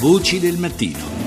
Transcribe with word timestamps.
Voci 0.00 0.38
del 0.38 0.58
mattino. 0.58 1.17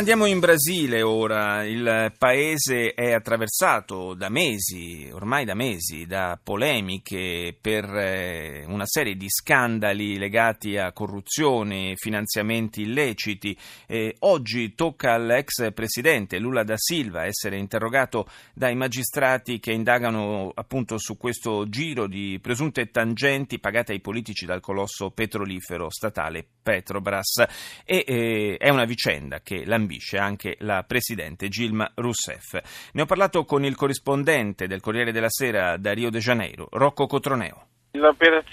Andiamo 0.00 0.24
in 0.24 0.38
Brasile 0.38 1.02
ora, 1.02 1.62
il 1.66 2.14
paese 2.16 2.94
è 2.94 3.12
attraversato 3.12 4.14
da 4.14 4.30
mesi, 4.30 5.10
ormai 5.12 5.44
da 5.44 5.52
mesi, 5.52 6.06
da 6.06 6.40
polemiche 6.42 7.54
per 7.60 7.84
eh, 7.84 8.64
una 8.66 8.86
serie 8.86 9.14
di 9.14 9.28
scandali 9.28 10.16
legati 10.16 10.78
a 10.78 10.92
corruzione, 10.92 11.96
finanziamenti 11.96 12.80
illeciti. 12.80 13.54
E 13.86 14.16
oggi 14.20 14.74
tocca 14.74 15.12
all'ex 15.12 15.70
presidente 15.74 16.38
Lula 16.38 16.64
da 16.64 16.78
Silva 16.78 17.26
essere 17.26 17.58
interrogato 17.58 18.26
dai 18.54 18.74
magistrati 18.74 19.60
che 19.60 19.72
indagano 19.72 20.50
appunto 20.54 20.96
su 20.96 21.18
questo 21.18 21.68
giro 21.68 22.06
di 22.06 22.38
presunte 22.40 22.90
tangenti 22.90 23.58
pagate 23.58 23.92
ai 23.92 24.00
politici 24.00 24.46
dal 24.46 24.60
colosso 24.60 25.10
petrolifero 25.10 25.90
statale 25.90 26.46
Petrobras 26.62 27.44
e 27.84 28.04
eh, 28.06 28.56
è 28.58 28.70
una 28.70 28.86
vicenda 28.86 29.40
che 29.40 29.66
l'ambisce 29.90 30.18
anche 30.18 30.54
la 30.60 30.84
presidente 30.86 31.48
Gilma 31.48 31.90
Rousseff. 31.96 32.90
Ne 32.92 33.02
ho 33.02 33.06
parlato 33.06 33.44
con 33.44 33.64
il 33.64 33.74
corrispondente 33.74 34.68
del 34.68 34.80
Corriere 34.80 35.10
della 35.10 35.28
Sera 35.28 35.76
da 35.76 35.92
Rio 35.92 36.10
de 36.10 36.20
Janeiro, 36.20 36.68
Rocco 36.70 37.06
Cotroneo. 37.06 37.66
L'operazione 37.92 38.52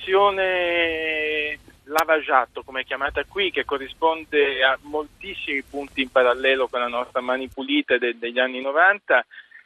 Lava 1.83 2.17
Jato, 2.19 2.63
come 2.63 2.81
è 2.81 2.83
chiamata 2.83 3.23
qui, 3.25 3.51
che 3.51 3.65
corrisponde 3.65 4.63
a 4.63 4.79
moltissimi 4.81 5.61
punti 5.61 6.01
in 6.01 6.09
parallelo 6.09 6.67
con 6.67 6.79
la 6.79 6.87
nostra 6.87 7.21
Mani 7.21 7.47
Pulite 7.47 7.99
de- 7.99 8.17
degli 8.17 8.39
anni 8.39 8.59
90, 8.61 9.23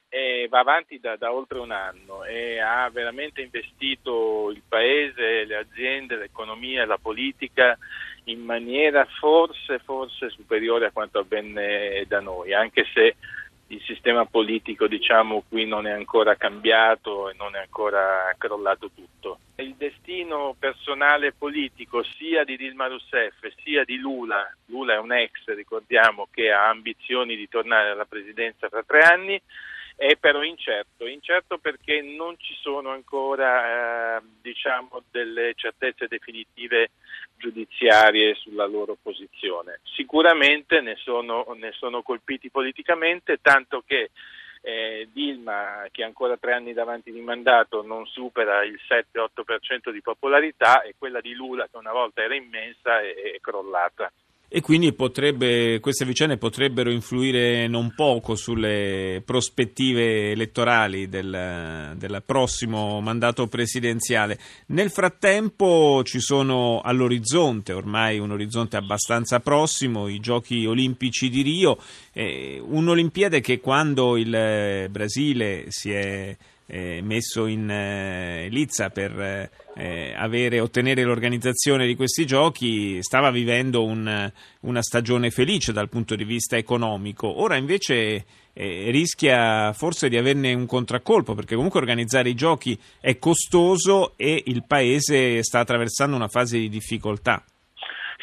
eh, 0.09 0.47
va 0.49 0.59
avanti 0.59 0.99
da, 0.99 1.15
da, 1.15 1.31
oltre 1.31 1.59
un 1.59 1.71
anno 1.71 2.25
e 2.25 2.59
ha 2.59 2.89
veramente 2.89 3.41
investito 3.41 4.51
il 4.51 4.61
paese, 4.67 5.45
le 5.45 5.55
aziende, 5.55 6.17
l'economia, 6.17 6.85
la 6.85 6.99
politica 7.01 7.77
in 8.25 8.41
maniera 8.41 9.05
forse, 9.19 9.79
forse 9.79 10.29
superiore 10.29 10.87
a 10.87 10.91
quanto 10.91 11.19
avvenne 11.19 12.05
da 12.07 12.19
noi, 12.19 12.53
anche 12.53 12.85
se 12.93 13.15
il 13.71 13.81
sistema 13.83 14.25
politico 14.25 14.87
diciamo 14.87 15.43
qui 15.47 15.65
non 15.65 15.87
è 15.87 15.91
ancora 15.91 16.35
cambiato 16.35 17.29
e 17.29 17.33
non 17.37 17.55
è 17.55 17.59
ancora 17.59 18.33
crollato 18.37 18.91
tutto. 18.93 19.39
Il 19.55 19.75
destino 19.75 20.55
personale 20.59 21.31
politico 21.31 22.03
sia 22.03 22.43
di 22.43 22.57
Dilma 22.57 22.87
Rousseff 22.87 23.47
sia 23.63 23.83
di 23.85 23.97
Lula, 23.97 24.53
Lula 24.65 24.95
è 24.95 24.97
un 24.97 25.13
ex 25.13 25.45
ricordiamo 25.55 26.27
che 26.31 26.51
ha 26.51 26.67
ambizioni 26.67 27.35
di 27.35 27.47
tornare 27.47 27.89
alla 27.89 28.05
presidenza 28.05 28.67
fra 28.67 28.83
tre 28.83 29.01
anni, 29.01 29.41
è 29.95 30.17
però 30.17 30.43
incerto, 30.43 31.05
incerto 31.05 31.57
perché 31.57 32.01
non 32.01 32.35
ci 32.37 32.55
sono 32.59 32.89
ancora 32.89 34.17
eh, 34.17 34.21
diciamo, 34.41 35.03
delle 35.11 35.53
certezze 35.55 36.07
definitive 36.07 36.89
giudiziarie 37.41 38.35
sulla 38.35 38.65
loro 38.65 38.95
posizione. 39.01 39.79
Sicuramente 39.83 40.79
ne 40.79 40.95
sono, 40.95 41.45
ne 41.57 41.71
sono 41.73 42.03
colpiti 42.03 42.49
politicamente, 42.51 43.39
tanto 43.41 43.83
che 43.85 44.11
eh, 44.61 45.09
Dilma, 45.11 45.87
che 45.91 46.03
ha 46.03 46.05
ancora 46.05 46.37
tre 46.37 46.53
anni 46.53 46.71
davanti 46.71 47.11
di 47.11 47.19
mandato, 47.19 47.81
non 47.81 48.05
supera 48.05 48.63
il 48.63 48.79
7-8% 48.87 49.89
di 49.89 50.01
popolarità 50.01 50.83
e 50.83 50.93
quella 50.97 51.19
di 51.19 51.33
Lula, 51.33 51.67
che 51.69 51.77
una 51.77 51.91
volta 51.91 52.21
era 52.21 52.35
immensa, 52.35 53.01
è, 53.01 53.33
è 53.33 53.39
crollata 53.41 54.11
e 54.53 54.59
quindi 54.59 54.91
potrebbe, 54.91 55.79
queste 55.79 56.03
vicende 56.03 56.35
potrebbero 56.35 56.91
influire 56.91 57.69
non 57.69 57.93
poco 57.95 58.35
sulle 58.35 59.21
prospettive 59.23 60.31
elettorali 60.31 61.07
del, 61.07 61.93
del, 61.95 62.21
prossimo 62.25 62.99
mandato 62.99 63.47
presidenziale. 63.47 64.37
Nel 64.67 64.91
frattempo 64.91 66.01
ci 66.03 66.19
sono 66.19 66.81
all'orizzonte, 66.83 67.71
ormai 67.71 68.19
un 68.19 68.31
orizzonte 68.31 68.75
abbastanza 68.75 69.39
prossimo, 69.39 70.09
i 70.09 70.19
giochi 70.19 70.65
olimpici 70.65 71.29
di 71.29 71.43
Rio, 71.43 71.77
eh, 72.11 72.61
un'Olimpiade 72.61 73.39
che 73.39 73.61
quando 73.61 74.17
il 74.17 74.87
Brasile 74.89 75.67
si 75.69 75.93
è 75.93 76.35
eh, 76.73 77.01
messo 77.03 77.47
in 77.47 77.69
eh, 77.69 78.47
lizza 78.49 78.89
per 78.89 79.49
eh, 79.75 80.13
avere, 80.15 80.61
ottenere 80.61 81.03
l'organizzazione 81.03 81.85
di 81.85 81.95
questi 81.95 82.25
giochi, 82.25 83.03
stava 83.03 83.29
vivendo 83.29 83.83
un, 83.83 84.31
una 84.61 84.81
stagione 84.81 85.31
felice 85.31 85.73
dal 85.73 85.89
punto 85.89 86.15
di 86.15 86.23
vista 86.23 86.55
economico. 86.55 87.41
Ora 87.41 87.57
invece 87.57 88.25
eh, 88.53 88.89
rischia 88.89 89.73
forse 89.73 90.07
di 90.07 90.15
averne 90.15 90.53
un 90.53 90.65
contraccolpo 90.65 91.35
perché 91.35 91.55
comunque 91.55 91.81
organizzare 91.81 92.29
i 92.29 92.35
giochi 92.35 92.79
è 93.01 93.19
costoso 93.19 94.13
e 94.15 94.41
il 94.45 94.63
paese 94.65 95.43
sta 95.43 95.59
attraversando 95.59 96.15
una 96.15 96.29
fase 96.29 96.57
di 96.57 96.69
difficoltà. 96.69 97.43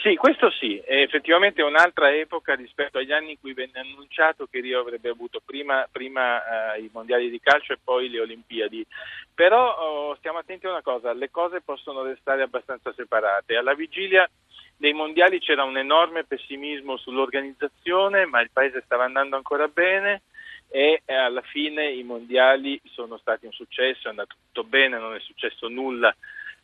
Sì, 0.00 0.14
questo 0.14 0.48
sì, 0.52 0.78
è 0.78 1.00
effettivamente 1.00 1.60
un'altra 1.60 2.14
epoca 2.14 2.54
rispetto 2.54 2.98
agli 2.98 3.10
anni 3.10 3.32
in 3.32 3.40
cui 3.40 3.52
venne 3.52 3.80
annunciato 3.80 4.46
che 4.46 4.60
Rio 4.60 4.78
avrebbe 4.78 5.08
avuto 5.08 5.40
prima, 5.44 5.88
prima 5.90 6.74
eh, 6.74 6.82
i 6.82 6.90
mondiali 6.92 7.28
di 7.28 7.40
calcio 7.40 7.72
e 7.72 7.78
poi 7.82 8.08
le 8.08 8.20
Olimpiadi. 8.20 8.86
Però 9.34 9.76
oh, 9.76 10.14
stiamo 10.16 10.38
attenti 10.38 10.66
a 10.66 10.70
una 10.70 10.82
cosa, 10.82 11.12
le 11.12 11.30
cose 11.32 11.62
possono 11.62 12.02
restare 12.02 12.42
abbastanza 12.42 12.92
separate. 12.92 13.56
Alla 13.56 13.74
vigilia 13.74 14.28
dei 14.76 14.92
mondiali 14.92 15.40
c'era 15.40 15.64
un 15.64 15.76
enorme 15.76 16.22
pessimismo 16.22 16.96
sull'organizzazione, 16.96 18.24
ma 18.26 18.40
il 18.40 18.50
paese 18.52 18.82
stava 18.84 19.02
andando 19.02 19.34
ancora 19.34 19.66
bene 19.66 20.22
e 20.70 21.02
eh, 21.04 21.14
alla 21.14 21.42
fine 21.42 21.90
i 21.90 22.04
mondiali 22.04 22.80
sono 22.84 23.18
stati 23.18 23.46
un 23.46 23.52
successo, 23.52 24.06
è 24.06 24.10
andato 24.10 24.36
tutto 24.44 24.62
bene, 24.62 24.96
non 24.96 25.16
è 25.16 25.20
successo 25.20 25.66
nulla 25.66 26.14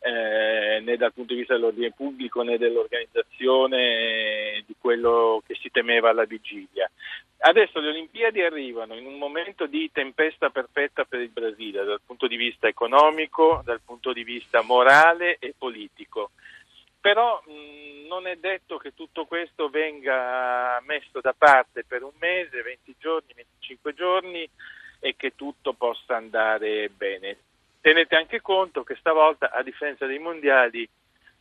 eh, 0.05 0.81
né 0.81 0.97
dal 0.97 1.13
punto 1.13 1.33
di 1.33 1.39
vista 1.39 1.55
dell'ordine 1.55 1.91
pubblico 1.91 2.43
né 2.43 2.59
dell'organizzazione 2.59 4.63
di 4.67 4.75
quello 4.79 5.41
che 5.47 5.55
si 5.55 5.71
temeva 5.71 6.09
alla 6.09 6.25
vigilia. 6.25 6.89
Adesso 7.37 7.79
le 7.79 7.89
Olimpiadi 7.89 8.41
arrivano 8.41 8.95
in 8.95 9.07
un 9.07 9.17
momento 9.17 9.65
di 9.65 9.89
tempesta 9.91 10.51
perfetta 10.51 11.05
per 11.05 11.21
il 11.21 11.29
Brasile 11.29 11.83
dal 11.83 12.01
punto 12.05 12.27
di 12.27 12.35
vista 12.35 12.67
economico, 12.67 13.61
dal 13.65 13.81
punto 13.83 14.13
di 14.13 14.23
vista 14.23 14.61
morale 14.61 15.37
e 15.39 15.55
politico. 15.57 16.31
Però 16.99 17.41
mh, 17.43 18.07
non 18.07 18.27
è 18.27 18.35
detto 18.35 18.77
che 18.77 18.93
tutto 18.93 19.25
questo 19.25 19.69
venga 19.69 20.79
messo 20.85 21.19
da 21.19 21.33
parte 21.35 21.83
per 21.83 22.03
un 22.03 22.13
mese, 22.19 22.61
20 22.61 22.95
giorni, 22.99 23.33
25 23.33 23.93
giorni 23.93 24.47
e 24.99 25.15
che 25.15 25.33
tutto 25.35 25.73
possa 25.73 26.15
andare 26.15 26.89
bene. 26.89 27.37
Tenete 27.85 28.15
anche 28.15 28.41
conto 28.41 28.81
che 28.81 28.95
stavolta, 28.97 29.51
a 29.51 29.61
differenza 29.61 30.07
dei 30.07 30.17
mondiali, 30.17 30.89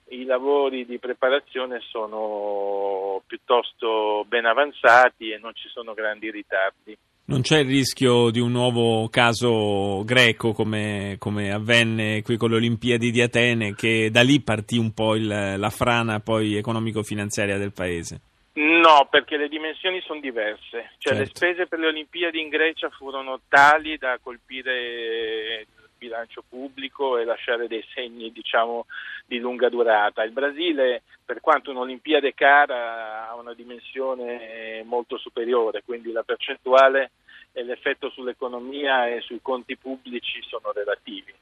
i 0.08 0.24
lavori 0.24 0.84
di 0.84 0.98
preparazione 0.98 1.80
sono 1.80 3.22
piuttosto 3.26 4.26
ben 4.28 4.44
avanzati 4.44 5.30
e 5.30 5.38
non 5.38 5.54
ci 5.54 5.70
sono 5.70 5.94
grandi 5.94 6.30
ritardi. 6.30 6.94
Non 7.28 7.40
c'è 7.40 7.60
il 7.60 7.68
rischio 7.68 8.28
di 8.28 8.40
un 8.40 8.52
nuovo 8.52 9.08
caso 9.08 10.04
greco 10.04 10.52
come, 10.52 11.16
come 11.18 11.50
avvenne 11.50 12.20
qui 12.20 12.36
con 12.36 12.50
le 12.50 12.56
Olimpiadi 12.56 13.10
di 13.10 13.22
Atene, 13.22 13.74
che 13.74 14.10
da 14.10 14.20
lì 14.20 14.42
partì 14.42 14.76
un 14.76 14.92
po' 14.92 15.14
il, 15.14 15.26
la 15.26 15.70
frana 15.70 16.20
poi 16.20 16.56
economico-finanziaria 16.56 17.56
del 17.56 17.72
paese? 17.72 18.20
No, 18.56 19.08
perché 19.10 19.38
le 19.38 19.48
dimensioni 19.48 20.02
sono 20.02 20.20
diverse. 20.20 20.90
Cioè, 20.98 21.14
certo. 21.14 21.18
Le 21.20 21.26
spese 21.26 21.66
per 21.66 21.78
le 21.78 21.86
Olimpiadi 21.86 22.38
in 22.38 22.50
Grecia 22.50 22.90
furono 22.90 23.40
tali 23.48 23.96
da 23.96 24.18
colpire 24.22 25.66
bilancio 26.04 26.44
pubblico 26.46 27.16
e 27.16 27.24
lasciare 27.24 27.66
dei 27.66 27.84
segni 27.94 28.30
diciamo, 28.30 28.86
di 29.26 29.38
lunga 29.38 29.68
durata. 29.68 30.22
Il 30.22 30.32
Brasile, 30.32 31.02
per 31.24 31.40
quanto 31.40 31.70
un'Olimpiade 31.70 32.34
cara, 32.34 33.28
ha 33.28 33.34
una 33.34 33.54
dimensione 33.54 34.82
molto 34.84 35.16
superiore, 35.16 35.82
quindi 35.84 36.12
la 36.12 36.22
percentuale 36.22 37.12
e 37.52 37.62
l'effetto 37.62 38.10
sull'economia 38.10 39.08
e 39.08 39.20
sui 39.22 39.38
conti 39.40 39.76
pubblici 39.76 40.40
sono 40.42 40.72
relativi. 40.72 41.32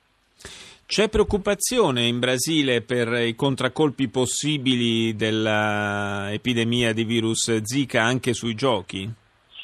C'è 0.87 1.09
preoccupazione 1.09 2.03
in 2.03 2.19
Brasile 2.19 2.83
per 2.83 3.09
i 3.13 3.35
contraccolpi 3.35 4.09
possibili 4.09 5.17
dell'epidemia 5.17 6.93
di 6.93 7.05
virus 7.05 7.63
Zika 7.63 8.03
anche 8.03 8.35
sui 8.35 8.55
giochi? 8.55 9.11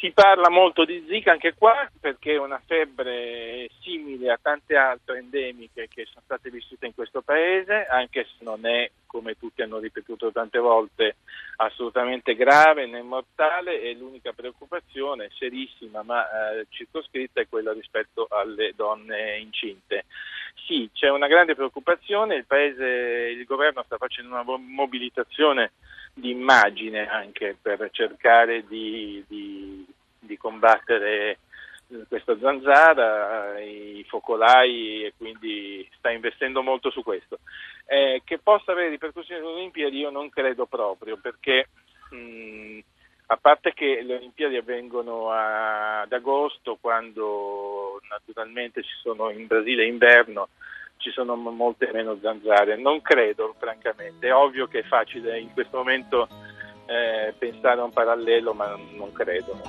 Si 0.09 0.15
parla 0.15 0.49
molto 0.49 0.87
di 0.87 1.05
Zika 1.07 1.33
anche 1.33 1.53
qua 1.53 1.87
perché 2.01 2.33
è 2.33 2.39
una 2.39 2.59
febbre 2.65 3.69
simile 3.83 4.31
a 4.31 4.39
tante 4.41 4.75
altre 4.75 5.19
endemiche 5.19 5.87
che 5.87 6.07
sono 6.07 6.23
state 6.25 6.49
vissute 6.49 6.87
in 6.87 6.95
questo 6.95 7.21
paese, 7.21 7.85
anche 7.85 8.25
se 8.25 8.43
non 8.43 8.65
è, 8.65 8.91
come 9.05 9.37
tutti 9.37 9.61
hanno 9.61 9.77
ripetuto 9.77 10.33
tante 10.33 10.61
volte, 10.61 11.17
assolutamente 11.57 12.35
grave 12.35 12.87
né 12.87 13.03
mortale 13.03 13.83
e 13.83 13.93
l'unica 13.93 14.33
preoccupazione 14.33 15.29
serissima 15.37 16.03
ma 16.03 16.25
eh, 16.25 16.67
circoscritta 16.71 17.43
è 17.43 17.47
quella 17.47 17.75
rispetto 17.75 18.29
alle 18.31 18.73
donne 18.75 19.37
incinte. 19.37 20.07
Sì, 20.67 20.89
c'è 20.91 21.11
una 21.11 21.27
grande 21.27 21.55
preoccupazione, 21.55 22.35
il, 22.35 22.47
paese, 22.47 22.87
il 23.37 23.45
governo 23.45 23.83
sta 23.83 23.99
facendo 23.99 24.33
una 24.33 24.57
mobilitazione 24.59 25.73
di 26.15 26.31
immagine 26.31 27.07
anche 27.09 27.57
per 27.61 27.91
cercare 27.93 28.67
di, 28.67 29.23
di, 29.29 29.87
di 30.29 30.37
combattere 30.37 31.39
questa 32.07 32.37
zanzara, 32.39 33.59
i 33.61 34.05
focolai 34.07 35.07
e 35.07 35.15
quindi 35.17 35.89
sta 35.97 36.11
investendo 36.11 36.63
molto 36.63 36.91
su 36.91 37.03
questo. 37.03 37.39
Eh, 37.87 38.21
che 38.25 38.39
possa 38.39 38.73
avere 38.73 38.91
ripercussioni 38.91 39.41
sulle 39.41 39.55
Olimpiadi 39.55 39.99
io 39.99 40.11
non 40.11 40.29
credo 40.29 40.67
proprio 40.67 41.17
perché 41.17 41.69
mh, 42.11 42.79
a 43.27 43.37
parte 43.39 43.73
che 43.73 44.03
le 44.03 44.17
Olimpiadi 44.17 44.57
avvengono 44.57 45.31
a, 45.31 46.03
ad 46.03 46.13
agosto 46.13 46.77
quando 46.79 48.01
naturalmente 48.11 48.83
ci 48.83 48.95
sono 49.03 49.31
in 49.31 49.47
Brasile 49.47 49.87
inverno 49.87 50.49
ci 50.99 51.11
sono 51.11 51.37
molte 51.37 51.91
meno 51.93 52.19
zanzare, 52.21 52.77
non 52.77 53.01
credo 53.01 53.55
francamente, 53.59 54.27
è 54.27 54.35
ovvio 54.35 54.67
che 54.67 54.81
è 54.81 54.83
facile 54.83 55.39
in 55.39 55.53
questo 55.53 55.79
momento 55.79 56.29
eh, 56.87 57.35
pensare 57.39 57.81
a 57.81 57.85
un 57.85 57.93
parallelo 57.93 58.53
ma 58.53 58.77
non 58.97 59.13
credo. 59.13 59.61